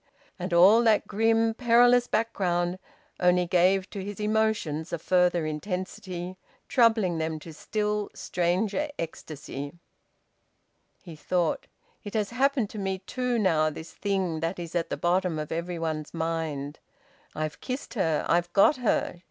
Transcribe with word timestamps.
And 0.39 0.51
all 0.51 0.81
that 0.85 1.05
grim, 1.05 1.53
perilous 1.53 2.07
background 2.07 2.79
only 3.19 3.45
gave 3.45 3.87
to 3.91 4.03
his 4.03 4.19
emotions 4.19 4.91
a 4.91 4.97
further 4.97 5.45
intensity, 5.45 6.37
troubling 6.67 7.19
them 7.19 7.37
to 7.41 7.53
still 7.53 8.09
stranger 8.15 8.89
ecstasy. 8.97 9.73
He 11.03 11.15
thought: 11.15 11.67
"It 12.03 12.15
has 12.15 12.31
happened 12.31 12.71
to 12.71 12.79
me, 12.79 12.97
too, 12.97 13.37
now 13.37 13.69
this 13.69 13.91
thing 13.91 14.39
that 14.39 14.57
is 14.57 14.73
at 14.73 14.89
the 14.89 14.97
bottom 14.97 15.37
of 15.37 15.51
everybody's 15.51 16.15
mind! 16.15 16.79
I've 17.35 17.61
kissed 17.61 17.93
her! 17.93 18.25
I've 18.27 18.51
got 18.53 18.77
her! 18.77 19.19